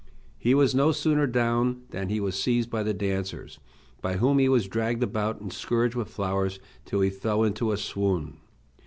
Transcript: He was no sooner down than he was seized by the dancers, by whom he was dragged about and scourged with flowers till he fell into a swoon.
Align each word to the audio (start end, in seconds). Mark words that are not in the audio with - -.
He 0.39 0.55
was 0.55 0.73
no 0.73 0.91
sooner 0.91 1.27
down 1.27 1.83
than 1.91 2.09
he 2.09 2.19
was 2.19 2.33
seized 2.35 2.71
by 2.71 2.81
the 2.81 2.91
dancers, 2.91 3.59
by 4.01 4.17
whom 4.17 4.39
he 4.39 4.49
was 4.49 4.67
dragged 4.67 5.03
about 5.03 5.39
and 5.39 5.53
scourged 5.53 5.93
with 5.93 6.07
flowers 6.09 6.59
till 6.85 7.01
he 7.01 7.11
fell 7.11 7.43
into 7.43 7.71
a 7.71 7.77
swoon. 7.77 8.37